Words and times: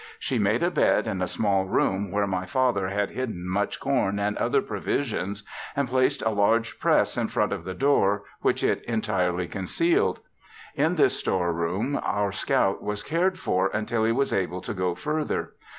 She 0.17 0.39
made 0.39 0.63
a 0.63 0.71
bed 0.71 1.05
in 1.05 1.21
a 1.21 1.27
small 1.27 1.65
room 1.65 2.09
where 2.09 2.25
my 2.25 2.47
father 2.47 2.87
had 2.89 3.11
hidden 3.11 3.47
much 3.47 3.79
corn 3.79 4.17
and 4.17 4.35
other 4.37 4.59
provisions, 4.59 5.43
and 5.75 5.87
placed 5.87 6.23
a 6.23 6.31
large 6.31 6.79
press 6.79 7.17
in 7.17 7.27
front 7.27 7.53
of 7.53 7.63
the 7.65 7.75
door 7.75 8.23
which 8.41 8.63
it 8.63 8.83
entirely 8.85 9.47
concealed. 9.47 10.19
In 10.73 10.95
this 10.95 11.19
store 11.19 11.53
room 11.53 11.99
our 12.01 12.31
scout 12.31 12.81
was 12.81 13.03
cared 13.03 13.37
for 13.37 13.67
until 13.73 14.03
he 14.03 14.11
was 14.11 14.33
able 14.33 14.61
to 14.61 14.73
go 14.73 14.95
further. 14.95 15.53